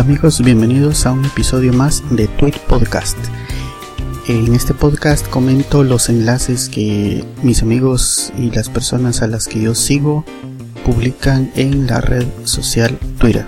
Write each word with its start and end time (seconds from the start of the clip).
amigos, 0.00 0.40
bienvenidos 0.42 1.06
a 1.06 1.12
un 1.12 1.24
episodio 1.24 1.72
más 1.72 2.02
de 2.10 2.26
Tweet 2.26 2.54
Podcast. 2.68 3.16
En 4.26 4.52
este 4.54 4.74
podcast 4.74 5.28
comento 5.28 5.84
los 5.84 6.08
enlaces 6.08 6.68
que 6.68 7.24
mis 7.42 7.62
amigos 7.62 8.32
y 8.36 8.50
las 8.50 8.68
personas 8.68 9.22
a 9.22 9.28
las 9.28 9.46
que 9.46 9.60
yo 9.60 9.74
sigo 9.74 10.24
publican 10.84 11.52
en 11.54 11.86
la 11.86 12.00
red 12.00 12.26
social 12.42 12.98
Twitter. 13.18 13.46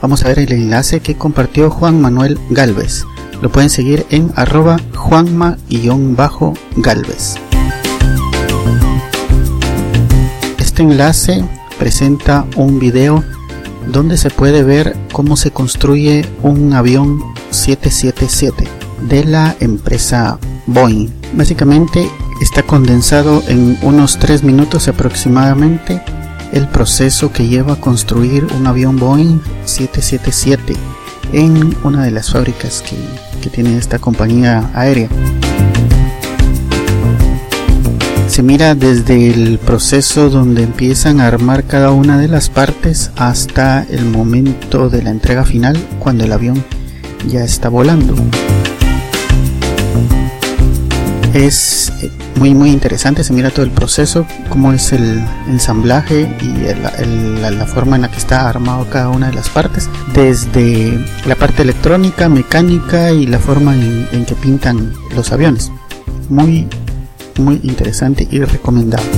Vamos 0.00 0.24
a 0.24 0.28
ver 0.28 0.38
el 0.38 0.52
enlace 0.52 1.00
que 1.00 1.16
compartió 1.16 1.70
Juan 1.70 2.00
Manuel 2.00 2.38
Galvez. 2.50 3.04
Lo 3.42 3.50
pueden 3.50 3.70
seguir 3.70 4.06
en 4.10 4.30
arroba 4.36 4.76
juanma-galvez. 4.94 5.58
Este 10.58 10.82
enlace 10.82 11.44
presenta 11.78 12.46
un 12.56 12.78
video 12.78 13.24
donde 13.92 14.16
se 14.16 14.30
puede 14.30 14.62
ver 14.62 14.96
cómo 15.12 15.36
se 15.36 15.50
construye 15.50 16.24
un 16.42 16.72
avión 16.72 17.22
777 17.50 18.64
de 19.08 19.24
la 19.24 19.56
empresa 19.60 20.38
Boeing. 20.66 21.08
Básicamente 21.34 22.08
está 22.40 22.62
condensado 22.62 23.42
en 23.48 23.78
unos 23.82 24.18
3 24.18 24.42
minutos 24.44 24.88
aproximadamente 24.88 26.02
el 26.52 26.66
proceso 26.68 27.32
que 27.32 27.48
lleva 27.48 27.74
a 27.74 27.80
construir 27.80 28.46
un 28.56 28.66
avión 28.66 28.96
Boeing 28.96 29.40
777 29.64 30.74
en 31.32 31.76
una 31.84 32.04
de 32.04 32.10
las 32.10 32.30
fábricas 32.30 32.82
que, 32.82 32.96
que 33.40 33.50
tiene 33.50 33.76
esta 33.76 33.98
compañía 33.98 34.70
aérea 34.74 35.08
se 38.30 38.44
mira 38.44 38.76
desde 38.76 39.28
el 39.28 39.58
proceso 39.58 40.30
donde 40.30 40.62
empiezan 40.62 41.20
a 41.20 41.26
armar 41.26 41.64
cada 41.64 41.90
una 41.90 42.16
de 42.16 42.28
las 42.28 42.48
partes 42.48 43.10
hasta 43.16 43.84
el 43.90 44.04
momento 44.04 44.88
de 44.88 45.02
la 45.02 45.10
entrega 45.10 45.44
final 45.44 45.76
cuando 45.98 46.24
el 46.24 46.32
avión 46.32 46.64
ya 47.26 47.42
está 47.42 47.68
volando. 47.68 48.14
Es 51.34 51.92
eh, 52.02 52.10
muy 52.36 52.54
muy 52.54 52.70
interesante, 52.70 53.24
se 53.24 53.32
mira 53.32 53.50
todo 53.50 53.64
el 53.64 53.72
proceso, 53.72 54.24
cómo 54.48 54.72
es 54.72 54.92
el 54.92 55.20
ensamblaje 55.48 56.32
y 56.40 57.50
la 57.50 57.66
forma 57.66 57.96
en 57.96 58.02
la 58.02 58.10
que 58.12 58.18
está 58.18 58.48
armado 58.48 58.86
cada 58.90 59.08
una 59.08 59.26
de 59.30 59.34
las 59.34 59.48
partes, 59.48 59.88
desde 60.14 61.04
la 61.26 61.34
parte 61.34 61.62
electrónica, 61.62 62.28
mecánica 62.28 63.10
y 63.10 63.26
la 63.26 63.40
forma 63.40 63.74
en, 63.74 64.08
en 64.12 64.24
que 64.24 64.36
pintan 64.36 64.92
los 65.16 65.32
aviones. 65.32 65.72
Muy 66.28 66.68
muy 67.40 67.60
interesante 67.62 68.28
y 68.30 68.40
recomendable. 68.40 69.08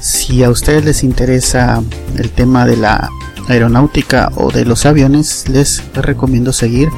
Si 0.00 0.42
a 0.42 0.50
ustedes 0.50 0.84
les 0.84 1.04
interesa 1.04 1.82
el 2.16 2.30
tema 2.30 2.64
de 2.64 2.76
la 2.76 3.10
aeronáutica 3.48 4.30
o 4.36 4.50
de 4.50 4.64
los 4.64 4.86
aviones, 4.86 5.48
les 5.48 5.82
recomiendo 5.94 6.52
seguir 6.52 6.88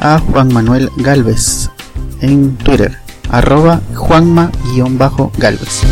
a 0.00 0.18
Juan 0.18 0.52
Manuel 0.52 0.90
Galvez 0.96 1.70
en 2.20 2.56
Twitter, 2.56 2.98
arroba 3.30 3.80
juanma-galvez. 3.94 5.82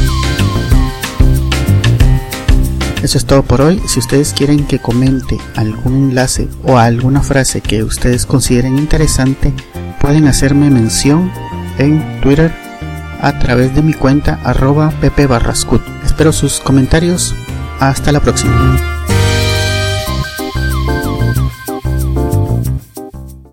Eso 3.02 3.16
es 3.16 3.24
todo 3.24 3.42
por 3.44 3.60
hoy. 3.60 3.80
Si 3.86 4.00
ustedes 4.00 4.32
quieren 4.32 4.66
que 4.66 4.80
comente 4.80 5.38
algún 5.54 6.10
enlace 6.10 6.48
o 6.64 6.78
alguna 6.78 7.22
frase 7.22 7.60
que 7.60 7.84
ustedes 7.84 8.26
consideren 8.26 8.76
interesante, 8.76 9.52
pueden 10.00 10.26
hacerme 10.26 10.68
mención 10.68 11.30
en 11.78 12.20
Twitter 12.20 12.52
a 13.20 13.38
través 13.38 13.74
de 13.74 13.82
mi 13.82 13.94
cuenta 13.94 14.38
arroba 14.44 14.90
Pepe 15.00 15.28
Espero 16.04 16.32
sus 16.32 16.60
comentarios. 16.60 17.34
Hasta 17.80 18.12
la 18.12 18.20
próxima. 18.20 18.97